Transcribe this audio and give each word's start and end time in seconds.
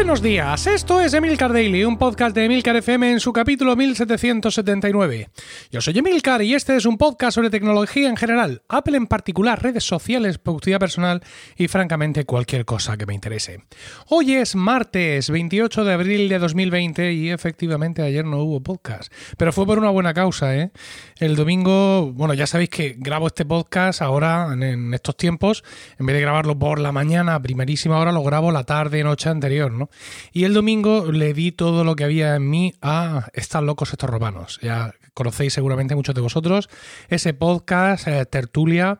Buenos 0.00 0.22
días, 0.22 0.66
esto 0.66 1.02
es 1.02 1.12
Emilcar 1.12 1.52
Daily, 1.52 1.84
un 1.84 1.98
podcast 1.98 2.34
de 2.34 2.46
Emilcar 2.46 2.74
FM 2.74 3.12
en 3.12 3.20
su 3.20 3.34
capítulo 3.34 3.76
1779. 3.76 5.28
Yo 5.70 5.80
soy 5.82 5.98
Emilcar 5.98 6.40
y 6.40 6.54
este 6.54 6.74
es 6.74 6.86
un 6.86 6.96
podcast 6.96 7.34
sobre 7.34 7.50
tecnología 7.50 8.08
en 8.08 8.16
general, 8.16 8.62
Apple 8.66 8.96
en 8.96 9.06
particular, 9.06 9.62
redes 9.62 9.84
sociales, 9.84 10.38
productividad 10.38 10.80
personal 10.80 11.22
y 11.54 11.68
francamente 11.68 12.24
cualquier 12.24 12.64
cosa 12.64 12.96
que 12.96 13.04
me 13.04 13.12
interese. 13.12 13.62
Hoy 14.08 14.32
es 14.32 14.56
martes 14.56 15.28
28 15.28 15.84
de 15.84 15.92
abril 15.92 16.28
de 16.30 16.38
2020 16.38 17.12
y 17.12 17.30
efectivamente 17.30 18.00
ayer 18.00 18.24
no 18.24 18.38
hubo 18.38 18.62
podcast, 18.62 19.12
pero 19.36 19.52
fue 19.52 19.66
por 19.66 19.78
una 19.78 19.90
buena 19.90 20.14
causa, 20.14 20.56
¿eh? 20.56 20.70
El 21.18 21.36
domingo, 21.36 22.10
bueno, 22.14 22.32
ya 22.32 22.46
sabéis 22.46 22.70
que 22.70 22.96
grabo 22.98 23.26
este 23.26 23.44
podcast 23.44 24.00
ahora 24.00 24.48
en 24.54 24.94
estos 24.94 25.18
tiempos, 25.18 25.62
en 25.98 26.06
vez 26.06 26.16
de 26.16 26.22
grabarlo 26.22 26.58
por 26.58 26.80
la 26.80 26.90
mañana, 26.90 27.40
primerísima 27.42 27.98
hora, 27.98 28.12
lo 28.12 28.22
grabo 28.22 28.50
la 28.50 28.64
tarde, 28.64 29.04
noche 29.04 29.28
anterior, 29.28 29.70
¿no? 29.70 29.89
Y 30.32 30.44
el 30.44 30.54
domingo 30.54 31.10
le 31.12 31.34
di 31.34 31.52
todo 31.52 31.84
lo 31.84 31.96
que 31.96 32.04
había 32.04 32.36
en 32.36 32.48
mí 32.48 32.74
a 32.82 33.28
Están 33.32 33.66
locos 33.66 33.92
estos 33.92 34.10
romanos. 34.10 34.58
Ya 34.62 34.94
conocéis 35.14 35.52
seguramente 35.52 35.94
muchos 35.94 36.14
de 36.14 36.20
vosotros 36.20 36.68
ese 37.08 37.34
podcast, 37.34 38.06
eh, 38.08 38.24
tertulia, 38.26 38.98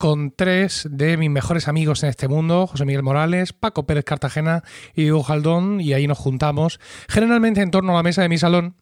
con 0.00 0.32
tres 0.34 0.88
de 0.90 1.18
mis 1.18 1.28
mejores 1.28 1.68
amigos 1.68 2.02
en 2.02 2.08
este 2.08 2.26
mundo, 2.26 2.66
José 2.66 2.86
Miguel 2.86 3.02
Morales, 3.02 3.52
Paco 3.52 3.84
Pérez 3.84 4.06
Cartagena 4.06 4.64
y 4.94 5.02
Diego 5.02 5.22
Jaldón, 5.22 5.78
y 5.78 5.92
ahí 5.92 6.06
nos 6.06 6.16
juntamos, 6.16 6.80
generalmente 7.06 7.60
en 7.60 7.70
torno 7.70 7.92
a 7.92 7.96
la 7.96 8.02
mesa 8.02 8.22
de 8.22 8.30
mi 8.30 8.38
salón, 8.38 8.76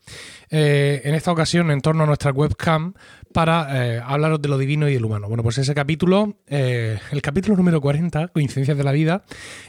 eh, 0.51 1.03
en 1.03 1.17
esta 1.17 1.33
ocasión 1.33 1.73
en 1.73 1.81
torno 1.81 2.05
a 2.05 2.07
nuestra 2.07 2.31
webcam, 2.31 2.95
para 3.33 3.69
eh, 3.97 4.03
hablaros 4.05 4.41
de 4.41 4.49
lo 4.49 4.59
divino 4.59 4.89
y 4.89 4.95
el 4.95 5.05
humano. 5.05 5.29
Bueno, 5.29 5.42
pues 5.42 5.59
ese 5.59 5.75
capítulo, 5.75 6.37
eh, 6.47 6.98
el 7.11 7.20
capítulo 7.20 7.57
número 7.57 7.81
40, 7.81 8.29
Coincidencias 8.29 8.79
de 8.79 8.85
la 8.85 8.92
Vida, 8.92 9.25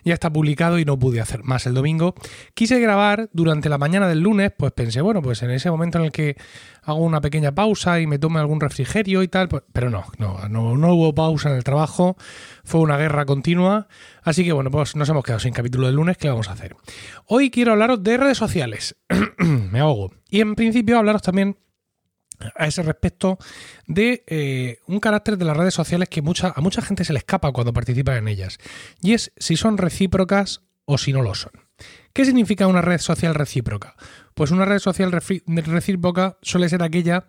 ya 0.05 0.13
está 0.13 0.31
publicado 0.31 0.77
y 0.77 0.85
no 0.85 0.97
pude 0.99 1.19
hacer 1.19 1.43
más 1.43 1.65
el 1.65 1.73
domingo. 1.73 2.13
Quise 2.53 2.79
grabar 2.79 3.29
durante 3.33 3.69
la 3.69 3.79
mañana 3.79 4.07
del 4.07 4.19
lunes, 4.19 4.51
pues 4.55 4.71
pensé, 4.71 5.01
bueno, 5.01 5.21
pues 5.21 5.41
en 5.41 5.49
ese 5.49 5.69
momento 5.71 5.97
en 5.97 6.05
el 6.05 6.11
que 6.11 6.37
hago 6.83 6.99
una 6.99 7.21
pequeña 7.21 7.53
pausa 7.53 7.99
y 7.99 8.07
me 8.07 8.19
tome 8.19 8.39
algún 8.39 8.59
refrigerio 8.59 9.23
y 9.23 9.27
tal, 9.27 9.49
pues, 9.49 9.63
pero 9.73 9.89
no, 9.89 10.05
no, 10.19 10.47
no, 10.47 10.77
no 10.77 10.93
hubo 10.93 11.13
pausa 11.13 11.38
en 11.45 11.53
el 11.53 11.63
trabajo, 11.63 12.17
fue 12.63 12.81
una 12.81 12.97
guerra 12.97 13.25
continua, 13.25 13.87
así 14.23 14.43
que 14.43 14.53
bueno, 14.53 14.71
pues 14.71 14.95
nos 14.95 15.09
hemos 15.09 15.23
quedado 15.23 15.39
sin 15.39 15.53
capítulo 15.53 15.87
del 15.87 15.95
lunes, 15.95 16.17
¿qué 16.17 16.29
vamos 16.29 16.49
a 16.49 16.53
hacer? 16.53 16.75
Hoy 17.25 17.49
quiero 17.51 17.71
hablaros 17.71 18.03
de 18.03 18.17
redes 18.17 18.37
sociales, 18.37 18.95
me 19.37 19.79
ahogo, 19.79 20.13
y 20.29 20.41
en 20.41 20.55
principio 20.55 20.97
hablaros 20.97 21.21
también 21.21 21.57
a 22.55 22.67
ese 22.67 22.83
respecto 22.83 23.37
de 23.85 24.23
eh, 24.27 24.79
un 24.87 24.99
carácter 24.99 25.37
de 25.37 25.45
las 25.45 25.57
redes 25.57 25.73
sociales 25.73 26.09
que 26.09 26.21
mucha, 26.21 26.53
a 26.55 26.61
mucha 26.61 26.81
gente 26.81 27.03
se 27.03 27.13
le 27.13 27.19
escapa 27.19 27.51
cuando 27.51 27.73
participa 27.73 28.15
en 28.15 28.27
ellas. 28.27 28.57
Y 29.01 29.13
es 29.13 29.33
si 29.37 29.57
son 29.57 29.77
recíprocas 29.77 30.61
o 30.85 30.97
si 30.97 31.13
no 31.13 31.21
lo 31.21 31.35
son. 31.35 31.51
¿Qué 32.13 32.25
significa 32.25 32.67
una 32.67 32.81
red 32.81 32.99
social 32.99 33.35
recíproca? 33.35 33.95
Pues 34.33 34.51
una 34.51 34.65
red 34.65 34.79
social 34.79 35.11
recíproca 35.11 36.37
suele 36.41 36.69
ser 36.69 36.83
aquella 36.83 37.25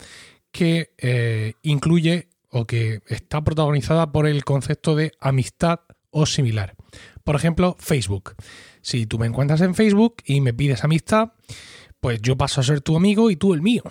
que 0.51 0.95
eh, 0.99 1.55
incluye 1.63 2.30
o 2.51 2.67
que 2.67 3.03
está 3.07 3.43
protagonizada 3.43 4.13
por 4.13 4.27
el 4.27 4.45
concepto 4.45 4.97
de 4.97 5.13
amistad 5.21 5.81
o 6.11 6.27
similar. 6.27 6.75
Por 7.25 7.37
ejemplo, 7.37 7.77
Facebook. 7.79 8.35
Si 8.83 9.07
tú 9.07 9.19
me 9.19 9.27
encuentras 9.27 9.61
en 9.61 9.75
Facebook 9.75 10.17
y 10.25 10.41
me 10.41 10.53
pides 10.53 10.85
amistad, 10.85 11.33
pues 12.01 12.21
yo 12.23 12.37
paso 12.37 12.61
a 12.61 12.65
ser 12.65 12.81
tu 12.81 12.97
amigo 12.97 13.31
y 13.31 13.37
tú 13.37 13.55
el 13.55 13.63
mío. 13.63 13.85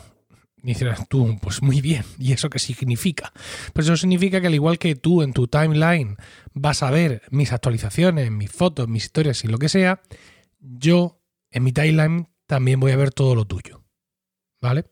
Y 0.61 0.67
dices 0.67 1.07
tú, 1.07 1.37
pues 1.41 1.61
muy 1.61 1.79
bien, 1.79 2.03
¿y 2.17 2.33
eso 2.33 2.49
qué 2.49 2.59
significa? 2.59 3.31
Pues 3.73 3.87
eso 3.87 3.95
significa 3.95 4.41
que 4.41 4.47
al 4.47 4.55
igual 4.55 4.77
que 4.77 4.95
tú 4.95 5.21
en 5.21 5.31
tu 5.31 5.47
timeline 5.47 6.17
vas 6.53 6.83
a 6.83 6.91
ver 6.91 7.21
mis 7.29 7.53
actualizaciones, 7.53 8.29
mis 8.29 8.51
fotos, 8.51 8.89
mis 8.89 9.05
historias 9.05 9.43
y 9.45 9.47
lo 9.47 9.57
que 9.57 9.69
sea, 9.69 10.01
yo 10.59 11.21
en 11.51 11.63
mi 11.63 11.71
timeline 11.71 12.27
también 12.45 12.79
voy 12.79 12.91
a 12.91 12.97
ver 12.97 13.11
todo 13.11 13.35
lo 13.35 13.45
tuyo. 13.45 13.83
¿Vale? 14.59 14.85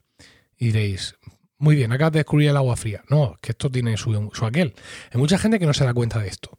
Y 0.57 0.67
diréis, 0.67 1.15
muy 1.59 1.75
bien, 1.75 1.91
acabas 1.91 2.13
de 2.13 2.19
descubrir 2.19 2.49
el 2.49 2.57
agua 2.57 2.75
fría. 2.75 3.03
No, 3.09 3.35
que 3.41 3.51
esto 3.51 3.69
tiene 3.69 3.97
su, 3.97 4.13
aquel. 4.45 4.73
Hay 5.11 5.19
mucha 5.19 5.37
gente 5.37 5.59
que 5.59 5.65
no 5.65 5.73
se 5.73 5.85
da 5.85 5.93
cuenta 5.93 6.19
de 6.19 6.27
esto. 6.27 6.57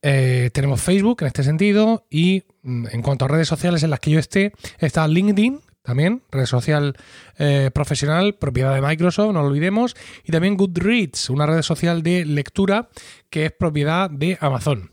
Eh, 0.00 0.50
tenemos 0.52 0.80
Facebook 0.80 1.18
en 1.20 1.28
este 1.28 1.44
sentido 1.44 2.06
y 2.10 2.42
mm, 2.62 2.86
en 2.90 3.02
cuanto 3.02 3.24
a 3.24 3.28
redes 3.28 3.48
sociales 3.48 3.82
en 3.82 3.90
las 3.90 4.00
que 4.00 4.10
yo 4.10 4.18
esté, 4.18 4.52
está 4.78 5.06
LinkedIn, 5.06 5.60
también, 5.82 6.22
red 6.30 6.46
social 6.46 6.96
eh, 7.38 7.70
profesional, 7.74 8.34
propiedad 8.34 8.74
de 8.74 8.80
Microsoft, 8.80 9.32
no 9.32 9.42
lo 9.42 9.48
olvidemos, 9.48 9.96
y 10.24 10.32
también 10.32 10.56
Goodreads, 10.56 11.30
una 11.30 11.46
red 11.46 11.62
social 11.62 12.02
de 12.02 12.24
lectura 12.24 12.88
que 13.30 13.46
es 13.46 13.52
propiedad 13.52 14.08
de 14.08 14.38
Amazon. 14.40 14.92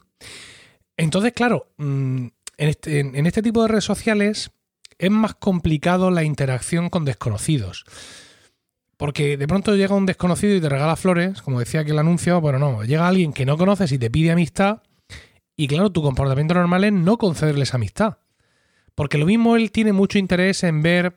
Entonces, 0.97 1.33
claro, 1.33 1.67
mm, 1.77 2.27
este, 2.57 2.99
en 2.99 3.25
este, 3.25 3.41
tipo 3.41 3.61
de 3.61 3.69
redes 3.69 3.85
sociales 3.85 4.51
es 4.97 5.11
más 5.11 5.35
complicado 5.35 6.11
la 6.11 6.23
interacción 6.23 6.89
con 6.89 7.05
desconocidos. 7.05 7.85
Porque 8.99 9.37
de 9.37 9.47
pronto 9.47 9.77
llega 9.77 9.95
un 9.95 10.05
desconocido 10.05 10.57
y 10.57 10.59
te 10.59 10.67
regala 10.67 10.97
flores, 10.97 11.41
como 11.41 11.59
decía 11.59 11.79
aquí 11.79 11.91
el 11.91 11.99
anuncio, 11.99 12.41
bueno, 12.41 12.59
no, 12.59 12.83
llega 12.83 13.07
alguien 13.07 13.31
que 13.31 13.45
no 13.45 13.57
conoces 13.57 13.93
y 13.93 13.97
te 13.97 14.11
pide 14.11 14.31
amistad, 14.31 14.81
y 15.55 15.69
claro, 15.69 15.89
tu 15.89 16.01
comportamiento 16.01 16.53
normal 16.53 16.83
es 16.83 16.91
no 16.91 17.17
concederles 17.17 17.73
amistad. 17.73 18.17
Porque 18.95 19.17
lo 19.17 19.25
mismo 19.25 19.55
él 19.55 19.71
tiene 19.71 19.93
mucho 19.93 20.17
interés 20.17 20.65
en 20.65 20.81
ver 20.81 21.15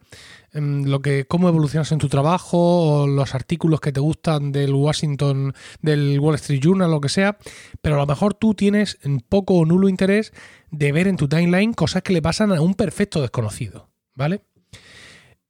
em, 0.53 0.85
lo 0.85 1.03
que, 1.03 1.25
cómo 1.25 1.49
evolucionas 1.49 1.91
en 1.91 1.99
tu 1.99 2.09
trabajo, 2.09 3.03
o 3.03 3.07
los 3.09 3.35
artículos 3.35 3.81
que 3.81 3.91
te 3.91 3.99
gustan 3.99 4.53
del 4.53 4.73
Washington, 4.73 5.53
del 5.81 6.21
Wall 6.21 6.37
Street 6.37 6.61
Journal, 6.63 6.89
lo 6.89 7.01
que 7.01 7.09
sea, 7.09 7.37
pero 7.81 7.97
a 7.97 7.99
lo 7.99 8.07
mejor 8.07 8.35
tú 8.35 8.55
tienes 8.55 9.01
poco 9.29 9.55
o 9.55 9.65
nulo 9.65 9.89
interés 9.89 10.33
de 10.71 10.93
ver 10.93 11.09
en 11.09 11.17
tu 11.17 11.27
timeline 11.27 11.73
cosas 11.73 12.05
que 12.05 12.13
le 12.13 12.23
pasan 12.23 12.53
a 12.53 12.61
un 12.61 12.75
perfecto 12.75 13.21
desconocido. 13.21 13.91
¿Vale? 14.15 14.43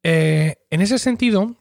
Eh, 0.02 0.56
en 0.70 0.80
ese 0.80 0.98
sentido, 0.98 1.56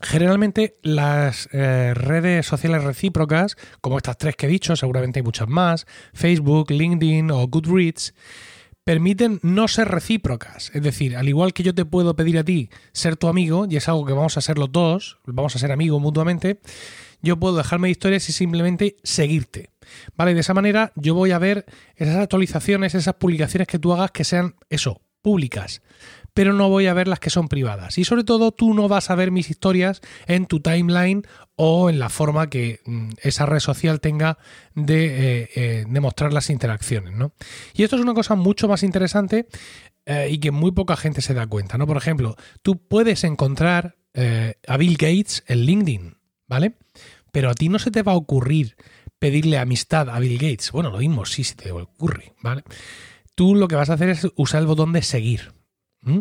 Generalmente 0.00 0.78
las 0.82 1.48
eh, 1.52 1.92
redes 1.94 2.46
sociales 2.46 2.84
recíprocas, 2.84 3.56
como 3.82 3.98
estas 3.98 4.16
tres 4.16 4.34
que 4.34 4.46
he 4.46 4.48
dicho, 4.48 4.74
seguramente 4.74 5.18
hay 5.18 5.22
muchas 5.22 5.48
más, 5.48 5.86
Facebook, 6.14 6.70
LinkedIn 6.70 7.30
o 7.30 7.46
Goodreads, 7.46 8.14
permiten 8.82 9.40
no 9.42 9.68
ser 9.68 9.88
recíprocas. 9.88 10.70
Es 10.74 10.82
decir, 10.82 11.16
al 11.16 11.28
igual 11.28 11.52
que 11.52 11.62
yo 11.62 11.74
te 11.74 11.84
puedo 11.84 12.16
pedir 12.16 12.38
a 12.38 12.44
ti 12.44 12.70
ser 12.92 13.16
tu 13.16 13.28
amigo, 13.28 13.66
y 13.68 13.76
es 13.76 13.88
algo 13.88 14.06
que 14.06 14.14
vamos 14.14 14.38
a 14.38 14.40
ser 14.40 14.58
los 14.58 14.72
dos, 14.72 15.18
vamos 15.26 15.54
a 15.54 15.58
ser 15.58 15.70
amigos 15.70 16.00
mutuamente, 16.00 16.60
yo 17.20 17.38
puedo 17.38 17.56
dejarme 17.56 17.90
historias 17.90 18.26
y 18.30 18.32
simplemente 18.32 18.96
seguirte. 19.02 19.70
¿Vale? 20.16 20.32
De 20.32 20.40
esa 20.40 20.54
manera 20.54 20.92
yo 20.96 21.14
voy 21.14 21.32
a 21.32 21.38
ver 21.38 21.66
esas 21.96 22.16
actualizaciones, 22.16 22.94
esas 22.94 23.14
publicaciones 23.14 23.68
que 23.68 23.78
tú 23.78 23.92
hagas 23.92 24.12
que 24.12 24.24
sean 24.24 24.54
eso, 24.70 25.02
públicas 25.20 25.82
pero 26.34 26.52
no 26.52 26.68
voy 26.68 26.86
a 26.86 26.94
ver 26.94 27.08
las 27.08 27.20
que 27.20 27.30
son 27.30 27.48
privadas. 27.48 27.98
Y 27.98 28.04
sobre 28.04 28.24
todo 28.24 28.52
tú 28.52 28.74
no 28.74 28.88
vas 28.88 29.10
a 29.10 29.14
ver 29.14 29.30
mis 29.30 29.50
historias 29.50 30.00
en 30.26 30.46
tu 30.46 30.60
timeline 30.60 31.26
o 31.56 31.90
en 31.90 31.98
la 31.98 32.08
forma 32.08 32.48
que 32.48 32.80
mm, 32.84 33.10
esa 33.22 33.46
red 33.46 33.60
social 33.60 34.00
tenga 34.00 34.38
de, 34.74 35.42
eh, 35.44 35.48
eh, 35.54 36.00
mostrar 36.00 36.32
las 36.32 36.50
interacciones. 36.50 37.14
¿no? 37.14 37.32
Y 37.74 37.82
esto 37.82 37.96
es 37.96 38.02
una 38.02 38.14
cosa 38.14 38.34
mucho 38.34 38.68
más 38.68 38.82
interesante 38.82 39.46
eh, 40.06 40.28
y 40.30 40.38
que 40.38 40.50
muy 40.50 40.72
poca 40.72 40.96
gente 40.96 41.20
se 41.22 41.34
da 41.34 41.46
cuenta. 41.46 41.78
¿no? 41.78 41.86
Por 41.86 41.96
ejemplo, 41.96 42.36
tú 42.62 42.78
puedes 42.78 43.24
encontrar 43.24 43.96
a 44.66 44.76
Bill 44.76 44.96
Gates 44.96 45.44
en 45.46 45.60
LinkedIn, 45.60 46.16
¿vale? 46.48 46.74
Pero 47.30 47.48
a 47.48 47.54
ti 47.54 47.68
no 47.68 47.78
se 47.78 47.92
te 47.92 48.02
va 48.02 48.10
a 48.10 48.16
ocurrir 48.16 48.74
pedirle 49.20 49.58
amistad 49.58 50.10
a 50.10 50.18
Bill 50.18 50.36
Gates. 50.36 50.72
Bueno, 50.72 50.90
lo 50.90 50.98
mismo, 50.98 51.24
sí, 51.26 51.44
se 51.44 51.54
te 51.54 51.70
ocurre, 51.70 52.34
¿vale? 52.42 52.64
Tú 53.36 53.54
lo 53.54 53.68
que 53.68 53.76
vas 53.76 53.88
a 53.90 53.94
hacer 53.94 54.08
es 54.08 54.26
usar 54.34 54.62
el 54.62 54.66
botón 54.66 54.92
de 54.92 55.02
seguir. 55.02 55.52
¿Mm? 56.02 56.20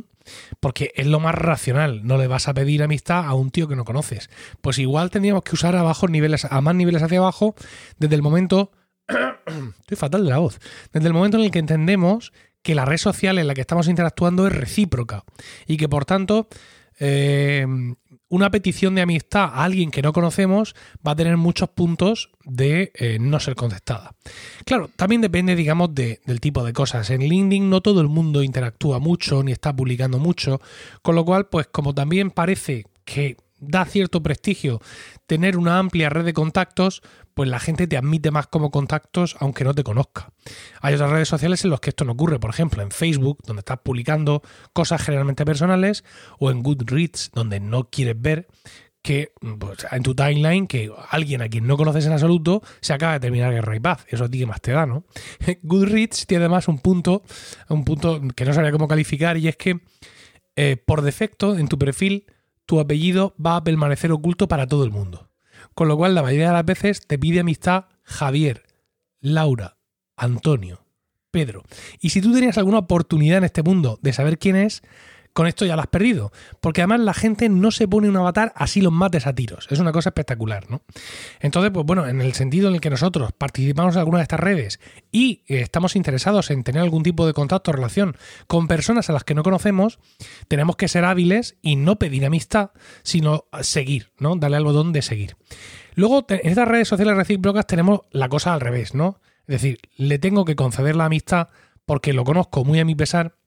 Porque 0.59 0.91
es 0.95 1.07
lo 1.07 1.19
más 1.19 1.35
racional. 1.35 2.05
No 2.05 2.17
le 2.17 2.27
vas 2.27 2.47
a 2.47 2.53
pedir 2.53 2.83
amistad 2.83 3.25
a 3.25 3.33
un 3.33 3.51
tío 3.51 3.67
que 3.67 3.75
no 3.75 3.85
conoces. 3.85 4.29
Pues 4.61 4.77
igual 4.77 5.09
tendríamos 5.09 5.43
que 5.43 5.55
usar 5.55 5.75
a 5.75 5.83
bajos 5.83 6.09
niveles, 6.09 6.45
a 6.45 6.61
más 6.61 6.75
niveles 6.75 7.01
hacia 7.01 7.19
abajo, 7.19 7.55
desde 7.97 8.15
el 8.15 8.21
momento. 8.21 8.71
Estoy 9.07 9.97
fatal 9.97 10.23
de 10.23 10.29
la 10.29 10.39
voz. 10.39 10.59
Desde 10.91 11.07
el 11.07 11.13
momento 11.13 11.37
en 11.37 11.43
el 11.43 11.51
que 11.51 11.59
entendemos 11.59 12.31
que 12.61 12.75
la 12.75 12.85
red 12.85 12.97
social 12.97 13.37
en 13.37 13.47
la 13.47 13.53
que 13.53 13.61
estamos 13.61 13.87
interactuando 13.87 14.47
es 14.47 14.53
recíproca. 14.53 15.23
Y 15.65 15.77
que 15.77 15.89
por 15.89 16.05
tanto. 16.05 16.47
Eh, 16.99 17.65
una 18.29 18.51
petición 18.51 18.95
de 18.95 19.01
amistad 19.01 19.45
a 19.45 19.63
alguien 19.63 19.89
que 19.91 20.01
no 20.01 20.13
conocemos 20.13 20.75
va 21.05 21.11
a 21.11 21.15
tener 21.15 21.35
muchos 21.37 21.69
puntos 21.69 22.29
de 22.45 22.91
eh, 22.93 23.17
no 23.19 23.39
ser 23.39 23.55
contestada. 23.55 24.15
Claro, 24.65 24.89
también 24.95 25.21
depende, 25.21 25.55
digamos, 25.55 25.93
del 25.95 26.39
tipo 26.39 26.63
de 26.63 26.73
cosas. 26.73 27.09
En 27.09 27.21
LinkedIn 27.21 27.69
no 27.69 27.81
todo 27.81 28.01
el 28.01 28.07
mundo 28.07 28.43
interactúa 28.43 28.99
mucho 28.99 29.41
ni 29.43 29.51
está 29.51 29.75
publicando 29.75 30.19
mucho, 30.19 30.61
con 31.01 31.15
lo 31.15 31.25
cual, 31.25 31.47
pues 31.47 31.67
como 31.67 31.95
también 31.95 32.29
parece 32.29 32.85
que 33.03 33.37
da 33.59 33.85
cierto 33.85 34.23
prestigio 34.23 34.81
tener 35.27 35.57
una 35.57 35.79
amplia 35.79 36.09
red 36.09 36.25
de 36.25 36.33
contactos, 36.33 37.01
pues 37.33 37.49
la 37.49 37.59
gente 37.59 37.87
te 37.87 37.97
admite 37.97 38.31
más 38.31 38.47
como 38.47 38.71
contactos 38.71 39.35
aunque 39.39 39.63
no 39.63 39.73
te 39.73 39.83
conozca. 39.83 40.31
Hay 40.81 40.95
otras 40.95 41.11
redes 41.11 41.29
sociales 41.29 41.63
en 41.63 41.71
las 41.71 41.79
que 41.79 41.91
esto 41.91 42.05
no 42.05 42.13
ocurre, 42.13 42.39
por 42.39 42.49
ejemplo 42.49 42.81
en 42.81 42.91
Facebook, 42.91 43.39
donde 43.45 43.61
estás 43.61 43.79
publicando 43.83 44.41
cosas 44.73 45.01
generalmente 45.01 45.45
personales, 45.45 46.03
o 46.39 46.51
en 46.51 46.63
Goodreads, 46.63 47.31
donde 47.33 47.59
no 47.59 47.89
quieres 47.89 48.19
ver 48.19 48.47
que 49.01 49.31
pues, 49.57 49.87
en 49.91 50.03
tu 50.03 50.13
timeline 50.13 50.67
que 50.67 50.91
alguien 51.09 51.41
a 51.41 51.47
quien 51.47 51.65
no 51.65 51.77
conoces 51.77 52.05
en 52.05 52.11
absoluto 52.11 52.61
se 52.81 52.93
acaba 52.93 53.13
de 53.13 53.19
terminar 53.21 53.53
Guerra 53.53 53.75
y 53.75 53.79
Paz. 53.79 54.05
Eso 54.09 54.25
a 54.25 54.29
ti 54.29 54.39
que 54.39 54.45
más 54.45 54.61
te 54.61 54.71
da, 54.71 54.85
¿no? 54.85 55.05
Goodreads 55.63 56.27
tiene 56.27 56.45
además 56.45 56.67
un 56.67 56.79
punto, 56.79 57.23
un 57.69 57.85
punto 57.85 58.21
que 58.35 58.45
no 58.45 58.53
sabría 58.53 58.71
cómo 58.71 58.87
calificar 58.87 59.37
y 59.37 59.47
es 59.47 59.55
que 59.55 59.79
eh, 60.55 60.75
por 60.75 61.01
defecto 61.01 61.57
en 61.57 61.67
tu 61.67 61.77
perfil 61.77 62.25
tu 62.69 62.79
apellido 62.79 63.33
va 63.43 63.55
a 63.55 63.63
permanecer 63.63 64.11
oculto 64.11 64.47
para 64.47 64.67
todo 64.67 64.83
el 64.83 64.91
mundo. 64.91 65.31
Con 65.73 65.87
lo 65.87 65.97
cual 65.97 66.13
la 66.13 66.21
mayoría 66.21 66.49
de 66.49 66.53
las 66.53 66.65
veces 66.65 67.01
te 67.07 67.17
pide 67.17 67.39
amistad 67.39 67.85
Javier, 68.03 68.61
Laura, 69.19 69.79
Antonio, 70.15 70.85
Pedro. 71.31 71.63
Y 71.99 72.11
si 72.11 72.21
tú 72.21 72.31
tenías 72.31 72.59
alguna 72.59 72.77
oportunidad 72.77 73.39
en 73.39 73.45
este 73.45 73.63
mundo 73.63 73.97
de 74.03 74.13
saber 74.13 74.37
quién 74.37 74.55
es, 74.55 74.83
con 75.39 75.47
esto 75.47 75.65
ya 75.65 75.77
lo 75.77 75.81
has 75.81 75.87
perdido. 75.87 76.33
Porque 76.59 76.81
además 76.81 76.99
la 76.99 77.13
gente 77.13 77.47
no 77.47 77.71
se 77.71 77.87
pone 77.87 78.09
un 78.09 78.17
avatar 78.17 78.51
así 78.57 78.81
los 78.81 78.91
mates 78.91 79.25
a 79.25 79.33
tiros. 79.33 79.69
Es 79.69 79.79
una 79.79 79.93
cosa 79.93 80.09
espectacular, 80.09 80.69
¿no? 80.69 80.81
Entonces, 81.39 81.71
pues 81.73 81.85
bueno, 81.85 82.09
en 82.09 82.19
el 82.19 82.33
sentido 82.33 82.67
en 82.67 82.75
el 82.75 82.81
que 82.81 82.89
nosotros 82.89 83.31
participamos 83.31 83.95
en 83.95 83.99
alguna 83.99 84.17
de 84.17 84.23
estas 84.23 84.41
redes 84.41 84.81
y 85.13 85.45
eh, 85.47 85.61
estamos 85.61 85.95
interesados 85.95 86.51
en 86.51 86.65
tener 86.65 86.81
algún 86.81 87.03
tipo 87.03 87.25
de 87.25 87.31
contacto 87.31 87.71
o 87.71 87.73
relación 87.73 88.17
con 88.47 88.67
personas 88.67 89.09
a 89.09 89.13
las 89.13 89.23
que 89.23 89.33
no 89.33 89.41
conocemos, 89.41 89.99
tenemos 90.49 90.75
que 90.75 90.89
ser 90.89 91.05
hábiles 91.05 91.55
y 91.61 91.77
no 91.77 91.97
pedir 91.99 92.25
amistad, 92.25 92.71
sino 93.03 93.45
seguir, 93.61 94.11
¿no? 94.19 94.35
Darle 94.35 94.57
al 94.57 94.65
botón 94.65 94.91
de 94.91 95.01
seguir. 95.01 95.37
Luego, 95.95 96.25
en 96.27 96.49
estas 96.49 96.67
redes 96.67 96.89
sociales 96.89 97.15
recíprocas 97.15 97.65
tenemos 97.65 98.01
la 98.11 98.27
cosa 98.27 98.53
al 98.53 98.59
revés, 98.59 98.93
¿no? 98.93 99.21
Es 99.47 99.61
decir, 99.61 99.79
le 99.95 100.19
tengo 100.19 100.43
que 100.43 100.57
conceder 100.57 100.97
la 100.97 101.05
amistad 101.05 101.47
porque 101.85 102.11
lo 102.11 102.25
conozco 102.25 102.65
muy 102.65 102.81
a 102.81 102.83
mi 102.83 102.95
pesar 102.95 103.37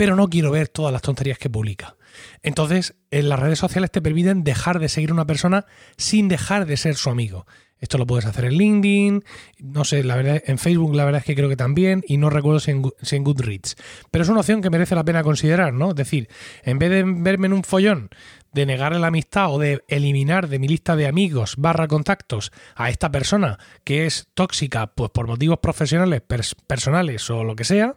pero 0.00 0.16
no 0.16 0.30
quiero 0.30 0.50
ver 0.50 0.68
todas 0.68 0.94
las 0.94 1.02
tonterías 1.02 1.36
que 1.36 1.50
publica. 1.50 1.94
Entonces, 2.42 2.94
en 3.10 3.28
las 3.28 3.38
redes 3.38 3.58
sociales 3.58 3.90
te 3.90 4.00
permiten 4.00 4.44
dejar 4.44 4.78
de 4.78 4.88
seguir 4.88 5.10
a 5.10 5.12
una 5.12 5.26
persona 5.26 5.66
sin 5.98 6.26
dejar 6.26 6.64
de 6.64 6.78
ser 6.78 6.94
su 6.94 7.10
amigo. 7.10 7.44
Esto 7.78 7.98
lo 7.98 8.06
puedes 8.06 8.24
hacer 8.24 8.46
en 8.46 8.54
LinkedIn, 8.54 9.24
no 9.58 9.84
sé, 9.84 10.02
la 10.02 10.16
verdad, 10.16 10.42
en 10.46 10.56
Facebook 10.56 10.94
la 10.94 11.04
verdad 11.04 11.18
es 11.18 11.26
que 11.26 11.34
creo 11.34 11.50
que 11.50 11.56
también, 11.56 12.02
y 12.08 12.16
no 12.16 12.30
recuerdo 12.30 12.60
si 12.60 12.70
en, 12.70 13.24
Goodreads. 13.24 13.76
Pero 14.10 14.24
es 14.24 14.30
una 14.30 14.40
opción 14.40 14.62
que 14.62 14.70
merece 14.70 14.94
la 14.94 15.04
pena 15.04 15.22
considerar, 15.22 15.74
¿no? 15.74 15.90
Es 15.90 15.96
decir, 15.96 16.30
en 16.62 16.78
vez 16.78 16.88
de 16.88 17.04
verme 17.04 17.48
en 17.48 17.52
un 17.52 17.62
follón 17.62 18.08
de 18.54 18.64
negarle 18.64 19.00
la 19.00 19.08
amistad 19.08 19.52
o 19.52 19.58
de 19.58 19.84
eliminar 19.86 20.48
de 20.48 20.58
mi 20.58 20.66
lista 20.66 20.96
de 20.96 21.08
amigos 21.08 21.56
barra 21.58 21.88
contactos 21.88 22.52
a 22.74 22.88
esta 22.88 23.10
persona 23.10 23.58
que 23.84 24.06
es 24.06 24.28
tóxica, 24.32 24.86
pues 24.86 25.10
por 25.10 25.26
motivos 25.26 25.58
profesionales, 25.58 26.22
personales 26.66 27.28
o 27.28 27.44
lo 27.44 27.54
que 27.54 27.64
sea, 27.64 27.96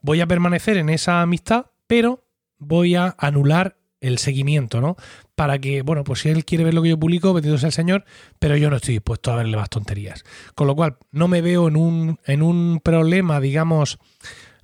voy 0.00 0.20
a 0.20 0.26
permanecer 0.26 0.76
en 0.76 0.88
esa 0.88 1.22
amistad, 1.22 1.66
pero 1.86 2.24
voy 2.58 2.94
a 2.94 3.14
anular 3.18 3.76
el 4.00 4.18
seguimiento, 4.18 4.80
¿no? 4.80 4.96
Para 5.34 5.58
que, 5.58 5.82
bueno, 5.82 6.04
pues 6.04 6.20
si 6.20 6.28
él 6.28 6.44
quiere 6.44 6.64
ver 6.64 6.74
lo 6.74 6.82
que 6.82 6.90
yo 6.90 6.98
publico, 6.98 7.32
bendito 7.32 7.58
sea 7.58 7.68
el 7.68 7.72
Señor, 7.72 8.04
pero 8.38 8.56
yo 8.56 8.70
no 8.70 8.76
estoy 8.76 8.94
dispuesto 8.94 9.32
a 9.32 9.36
verle 9.36 9.56
más 9.56 9.70
tonterías. 9.70 10.24
Con 10.54 10.66
lo 10.66 10.76
cual, 10.76 10.96
no 11.10 11.28
me 11.28 11.40
veo 11.40 11.68
en 11.68 11.76
un, 11.76 12.18
en 12.24 12.42
un 12.42 12.80
problema, 12.82 13.40
digamos, 13.40 13.98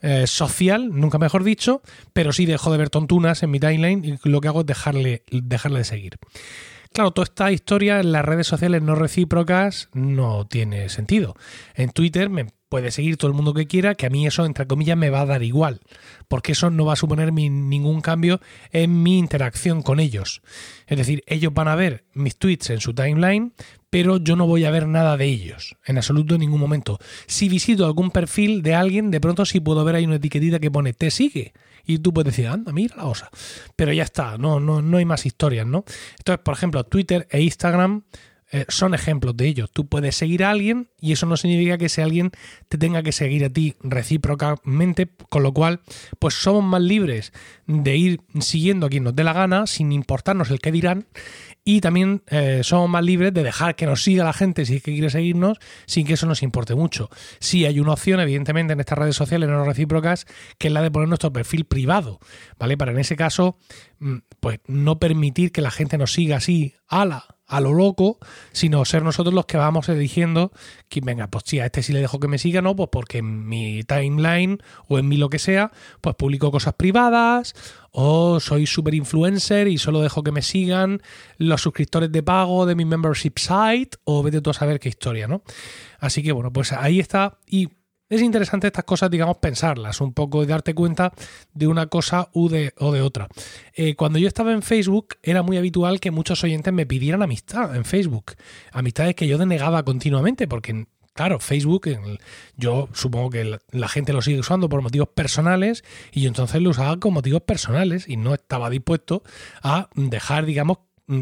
eh, 0.02 0.26
social, 0.26 0.90
nunca 0.92 1.18
mejor 1.18 1.44
dicho, 1.44 1.82
pero 2.12 2.32
sí 2.32 2.46
dejo 2.46 2.70
de 2.70 2.78
ver 2.78 2.90
tontunas 2.90 3.42
en 3.42 3.50
mi 3.50 3.58
timeline 3.58 4.04
y 4.04 4.28
lo 4.28 4.40
que 4.40 4.48
hago 4.48 4.60
es 4.60 4.66
dejarle, 4.66 5.22
dejarle 5.30 5.78
de 5.78 5.84
seguir. 5.84 6.18
Claro, 6.94 7.10
toda 7.10 7.24
esta 7.24 7.50
historia 7.50 7.98
en 7.98 8.12
las 8.12 8.24
redes 8.24 8.46
sociales 8.46 8.80
no 8.80 8.94
recíprocas 8.94 9.88
no 9.94 10.46
tiene 10.46 10.88
sentido. 10.88 11.34
En 11.74 11.90
Twitter 11.90 12.30
me 12.30 12.46
puede 12.68 12.92
seguir 12.92 13.16
todo 13.16 13.26
el 13.26 13.34
mundo 13.34 13.52
que 13.52 13.66
quiera, 13.66 13.96
que 13.96 14.06
a 14.06 14.10
mí 14.10 14.28
eso, 14.28 14.46
entre 14.46 14.68
comillas, 14.68 14.96
me 14.96 15.10
va 15.10 15.22
a 15.22 15.26
dar 15.26 15.42
igual, 15.42 15.80
porque 16.28 16.52
eso 16.52 16.70
no 16.70 16.84
va 16.84 16.92
a 16.92 16.96
suponer 16.96 17.32
ningún 17.32 18.00
cambio 18.00 18.40
en 18.70 19.02
mi 19.02 19.18
interacción 19.18 19.82
con 19.82 19.98
ellos. 19.98 20.40
Es 20.86 20.96
decir, 20.96 21.24
ellos 21.26 21.52
van 21.52 21.66
a 21.66 21.74
ver 21.74 22.04
mis 22.12 22.36
tweets 22.36 22.70
en 22.70 22.78
su 22.78 22.94
timeline, 22.94 23.54
pero 23.94 24.16
yo 24.16 24.34
no 24.34 24.48
voy 24.48 24.64
a 24.64 24.72
ver 24.72 24.88
nada 24.88 25.16
de 25.16 25.26
ellos, 25.26 25.76
en 25.86 25.98
absoluto 25.98 26.34
en 26.34 26.40
ningún 26.40 26.58
momento. 26.58 26.98
Si 27.28 27.48
visito 27.48 27.86
algún 27.86 28.10
perfil 28.10 28.60
de 28.60 28.74
alguien, 28.74 29.12
de 29.12 29.20
pronto 29.20 29.44
sí 29.44 29.60
puedo 29.60 29.84
ver 29.84 29.94
ahí 29.94 30.04
una 30.04 30.16
etiquetita 30.16 30.58
que 30.58 30.68
pone 30.68 30.92
te 30.94 31.12
sigue. 31.12 31.52
Y 31.86 31.98
tú 31.98 32.12
puedes 32.12 32.34
decir, 32.34 32.48
anda, 32.48 32.72
mira 32.72 32.96
la 32.96 33.04
osa. 33.04 33.30
Pero 33.76 33.92
ya 33.92 34.02
está, 34.02 34.36
no, 34.36 34.58
no, 34.58 34.82
no 34.82 34.96
hay 34.96 35.04
más 35.04 35.26
historias, 35.26 35.68
¿no? 35.68 35.84
Entonces, 36.18 36.42
por 36.42 36.54
ejemplo, 36.54 36.82
Twitter 36.82 37.28
e 37.30 37.42
Instagram 37.42 38.02
eh, 38.54 38.66
son 38.68 38.94
ejemplos 38.94 39.36
de 39.36 39.48
ello. 39.48 39.66
Tú 39.66 39.88
puedes 39.88 40.14
seguir 40.14 40.44
a 40.44 40.50
alguien 40.50 40.88
y 41.00 41.10
eso 41.10 41.26
no 41.26 41.36
significa 41.36 41.76
que 41.76 41.86
ese 41.86 42.04
alguien 42.04 42.30
te 42.68 42.78
tenga 42.78 43.02
que 43.02 43.10
seguir 43.10 43.44
a 43.44 43.50
ti 43.50 43.74
recíprocamente, 43.82 45.08
con 45.28 45.42
lo 45.42 45.52
cual, 45.52 45.80
pues 46.20 46.34
somos 46.34 46.62
más 46.62 46.80
libres 46.80 47.32
de 47.66 47.96
ir 47.96 48.20
siguiendo 48.38 48.86
a 48.86 48.90
quien 48.90 49.02
nos 49.02 49.16
dé 49.16 49.24
la 49.24 49.32
gana, 49.32 49.66
sin 49.66 49.90
importarnos 49.90 50.52
el 50.52 50.60
que 50.60 50.70
dirán, 50.70 51.08
y 51.64 51.80
también 51.80 52.22
eh, 52.28 52.60
somos 52.62 52.88
más 52.88 53.02
libres 53.02 53.34
de 53.34 53.42
dejar 53.42 53.74
que 53.74 53.86
nos 53.86 54.04
siga 54.04 54.22
la 54.22 54.32
gente 54.32 54.64
si 54.66 54.76
es 54.76 54.84
que 54.84 54.92
quiere 54.92 55.10
seguirnos, 55.10 55.58
sin 55.86 56.06
que 56.06 56.12
eso 56.12 56.26
nos 56.26 56.44
importe 56.44 56.76
mucho. 56.76 57.10
Sí 57.40 57.66
hay 57.66 57.80
una 57.80 57.94
opción, 57.94 58.20
evidentemente, 58.20 58.74
en 58.74 58.78
estas 58.78 58.98
redes 58.98 59.16
sociales 59.16 59.48
no 59.48 59.64
recíprocas, 59.64 60.26
que 60.58 60.68
es 60.68 60.72
la 60.72 60.80
de 60.80 60.92
poner 60.92 61.08
nuestro 61.08 61.32
perfil 61.32 61.64
privado, 61.64 62.20
¿vale? 62.56 62.76
Para 62.76 62.92
en 62.92 63.00
ese 63.00 63.16
caso, 63.16 63.58
mm, 63.98 64.18
pues 64.38 64.60
no 64.68 65.00
permitir 65.00 65.50
que 65.50 65.60
la 65.60 65.72
gente 65.72 65.98
nos 65.98 66.12
siga 66.12 66.36
así, 66.36 66.74
ala, 66.86 67.33
a 67.46 67.60
lo 67.60 67.72
loco, 67.72 68.18
sino 68.52 68.84
ser 68.84 69.02
nosotros 69.02 69.34
los 69.34 69.46
que 69.46 69.56
vamos 69.56 69.88
eligiendo 69.88 70.52
que 70.88 71.00
venga, 71.00 71.28
pues 71.28 71.44
sí, 71.46 71.60
a 71.60 71.66
este 71.66 71.82
sí 71.82 71.92
le 71.92 72.00
dejo 72.00 72.18
que 72.20 72.28
me 72.28 72.38
siga, 72.38 72.62
¿no? 72.62 72.74
Pues 72.74 72.88
porque 72.90 73.18
en 73.18 73.46
mi 73.46 73.82
timeline 73.84 74.58
o 74.88 74.98
en 74.98 75.08
mi 75.08 75.16
lo 75.16 75.28
que 75.28 75.38
sea, 75.38 75.70
pues 76.00 76.16
publico 76.16 76.50
cosas 76.50 76.74
privadas 76.74 77.54
o 77.90 78.40
soy 78.40 78.66
super 78.66 78.94
influencer 78.94 79.68
y 79.68 79.78
solo 79.78 80.00
dejo 80.00 80.22
que 80.22 80.32
me 80.32 80.42
sigan 80.42 81.02
los 81.36 81.62
suscriptores 81.62 82.10
de 82.10 82.22
pago 82.22 82.66
de 82.66 82.74
mi 82.74 82.84
membership 82.84 83.34
site 83.38 83.98
o 84.04 84.22
vete 84.22 84.40
tú 84.40 84.50
a 84.50 84.54
saber 84.54 84.80
qué 84.80 84.88
historia, 84.88 85.28
¿no? 85.28 85.42
Así 85.98 86.22
que 86.22 86.32
bueno, 86.32 86.52
pues 86.52 86.72
ahí 86.72 86.98
está 86.98 87.38
y 87.46 87.68
es 88.08 88.22
interesante 88.22 88.66
estas 88.66 88.84
cosas, 88.84 89.10
digamos, 89.10 89.38
pensarlas 89.38 90.00
un 90.00 90.12
poco 90.12 90.42
y 90.42 90.46
darte 90.46 90.74
cuenta 90.74 91.12
de 91.52 91.66
una 91.66 91.86
cosa 91.86 92.28
u 92.32 92.48
de, 92.48 92.72
o 92.78 92.92
de 92.92 93.00
otra. 93.00 93.28
Eh, 93.74 93.94
cuando 93.94 94.18
yo 94.18 94.28
estaba 94.28 94.52
en 94.52 94.62
Facebook, 94.62 95.16
era 95.22 95.42
muy 95.42 95.56
habitual 95.56 96.00
que 96.00 96.10
muchos 96.10 96.44
oyentes 96.44 96.72
me 96.72 96.86
pidieran 96.86 97.22
amistad 97.22 97.74
en 97.74 97.84
Facebook. 97.84 98.32
Amistades 98.72 99.14
que 99.14 99.26
yo 99.26 99.38
denegaba 99.38 99.84
continuamente, 99.84 100.46
porque 100.46 100.86
claro, 101.14 101.38
Facebook, 101.38 101.88
yo 102.56 102.88
supongo 102.92 103.30
que 103.30 103.58
la 103.70 103.88
gente 103.88 104.12
lo 104.12 104.20
sigue 104.20 104.40
usando 104.40 104.68
por 104.68 104.82
motivos 104.82 105.08
personales 105.08 105.84
y 106.12 106.22
yo 106.22 106.28
entonces 106.28 106.60
lo 106.60 106.70
usaba 106.70 106.98
con 106.98 107.14
motivos 107.14 107.42
personales 107.42 108.08
y 108.08 108.16
no 108.16 108.34
estaba 108.34 108.68
dispuesto 108.68 109.22
a 109.62 109.88
dejar, 109.94 110.44
digamos, 110.44 110.78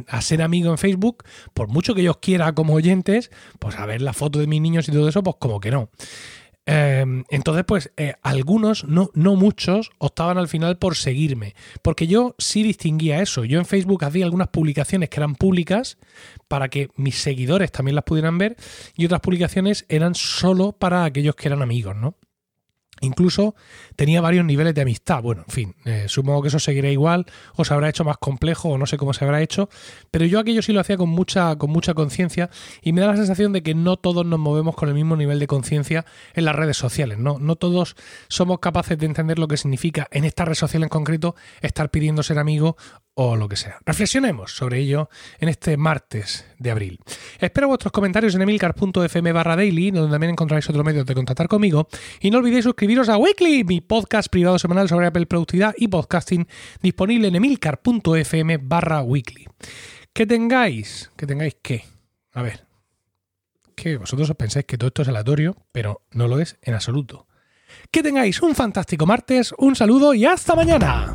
a 0.09 0.21
ser 0.23 0.43
amigo 0.43 0.71
en 0.71 0.79
Facebook, 0.79 1.25
por 1.55 1.69
mucho 1.69 1.95
que 1.95 2.03
yo 2.03 2.21
quiera 2.21 2.55
como 2.55 2.75
oyentes, 2.75 3.31
pues 3.59 3.77
a 3.77 3.87
ver 3.87 4.01
la 4.01 4.13
foto 4.13 4.39
de 4.39 4.47
mis 4.47 4.61
niños 4.61 4.89
y 4.89 4.93
todo 4.93 5.09
eso, 5.09 5.23
pues 5.23 5.37
como 5.39 5.61
que 5.61 5.71
no. 5.71 5.91
Em, 6.65 7.25
entonces, 7.31 7.65
pues 7.67 7.91
eh, 7.97 8.15
algunos, 8.23 8.85
no, 8.85 9.11
no 9.15 9.35
muchos, 9.35 9.91
optaban 9.99 10.39
al 10.39 10.47
final 10.47 10.79
por 10.79 10.97
seguirme, 10.97 11.55
porque 11.83 12.07
yo 12.07 12.37
sí 12.39 12.63
distinguía 12.63 13.21
eso. 13.21 13.45
Yo 13.45 13.59
en 13.59 13.67
Facebook 13.67 14.05
hacía 14.05 14.25
algunas 14.25 14.49
publicaciones 14.49 15.09
que 15.09 15.19
eran 15.19 15.35
públicas 15.35 15.99
para 16.47 16.69
que 16.69 16.89
mis 16.97 17.17
seguidores 17.17 17.73
también 17.73 17.97
las 17.97 18.05
pudieran 18.05 18.39
ver 18.39 18.57
y 18.97 19.07
otras 19.07 19.21
publicaciones 19.21 19.87
eran 19.89 20.15
solo 20.15 20.73
para 20.73 21.05
aquellos 21.05 21.35
que 21.35 21.49
eran 21.49 21.63
amigos, 21.63 21.97
¿no? 21.97 22.15
Incluso 23.03 23.55
tenía 23.97 24.21
varios 24.21 24.45
niveles 24.45 24.75
de 24.75 24.81
amistad. 24.81 25.23
Bueno, 25.23 25.45
en 25.47 25.53
fin, 25.53 25.75
eh, 25.85 26.05
supongo 26.09 26.43
que 26.43 26.49
eso 26.49 26.59
seguirá 26.59 26.89
igual, 26.89 27.27
o 27.57 27.65
se 27.65 27.75
habrá 27.75 27.89
hecho 27.89 28.05
más 28.05 28.17
complejo, 28.17 28.71
o 28.71 28.79
no 28.79 28.87
sé 28.87 28.97
cómo 28.97 29.13
se 29.13 29.25
habrá 29.25 29.43
hecho, 29.43 29.69
pero 30.11 30.25
yo 30.25 30.39
aquello 30.39 30.63
sí 30.63 30.73
lo 30.73 30.81
hacía 30.81 30.97
con 30.97 31.09
mucha, 31.09 31.57
con 31.57 31.71
mucha 31.71 31.95
conciencia 31.95 32.49
y 32.81 32.93
me 32.93 33.01
da 33.01 33.09
la 33.09 33.17
sensación 33.17 33.53
de 33.53 33.63
que 33.63 33.75
no 33.75 33.97
todos 33.97 34.25
nos 34.25 34.39
movemos 34.39 34.77
con 34.77 34.89
el 34.89 34.95
mismo 34.95 35.17
nivel 35.17 35.39
de 35.39 35.47
conciencia 35.47 36.07
en 36.35 36.45
las 36.45 36.55
redes 36.55 36.77
sociales. 36.77 37.19
¿no? 37.19 37.39
no 37.39 37.57
todos 37.57 37.97
somos 38.29 38.61
capaces 38.61 38.99
de 38.99 39.07
entender 39.07 39.39
lo 39.39 39.49
que 39.49 39.57
significa 39.57 40.09
en 40.11 40.25
esta 40.25 40.45
red 40.45 40.55
social 40.55 40.83
en 40.83 40.89
concreto 40.89 41.35
estar 41.61 41.91
pidiendo 41.91 42.23
ser 42.23 42.39
amigo 42.39 42.77
o 43.15 43.37
lo 43.37 43.49
que 43.49 43.57
sea. 43.57 43.79
Reflexionemos 43.85 44.57
sobre 44.57 44.79
ello 44.79 45.09
en 45.39 45.49
este 45.49 45.77
martes 45.77 46.47
de 46.59 46.71
abril. 46.71 46.99
Espero 47.39 47.69
vuestros 47.69 47.93
comentarios 47.93 48.35
en 48.35 48.43
emilcar.fm 48.43 49.33
barra 49.33 49.57
daily, 49.57 49.91
donde 49.91 50.11
también 50.11 50.31
encontraréis 50.31 50.69
otro 50.71 50.85
medio 50.85 51.05
de 51.05 51.15
contactar 51.15 51.49
conmigo. 51.49 51.89
Y 52.21 52.31
no 52.31 52.39
olvidéis 52.39 52.65
suscribiros 52.65 53.09
a 53.09 53.17
Weekly, 53.17 53.65
mi 53.65 53.81
podcast 53.81 54.29
privado 54.29 54.59
semanal 54.59 54.89
sobre 54.89 55.07
Apple 55.07 55.27
Productividad 55.27 55.75
y 55.77 55.89
Podcasting, 55.89 56.47
disponible 56.81 57.29
en 57.29 57.37
emilcar.fm 57.37 58.59
barra 58.59 59.03
weekly. 59.03 59.47
Que 60.13 60.27
tengáis, 60.27 61.11
que 61.17 61.27
tengáis 61.27 61.57
qué. 61.63 61.85
A 62.33 62.43
ver, 62.43 62.65
que 63.75 63.97
vosotros 63.97 64.31
os 64.31 64.37
pensáis 64.37 64.67
que 64.67 64.79
todo 64.79 64.89
esto 64.89 65.03
es 65.03 65.09
aleatorio, 65.09 65.57
pero 65.73 66.03
no 66.13 66.29
lo 66.29 66.41
es 66.41 66.59
en 66.63 66.75
absoluto. 66.75 67.27
Que 67.91 68.03
tengáis 68.03 68.41
un 68.43 68.55
fantástico 68.55 69.07
martes, 69.07 69.55
un 69.59 69.75
saludo 69.77 70.15
y 70.15 70.25
hasta 70.25 70.55
mañana. 70.55 71.12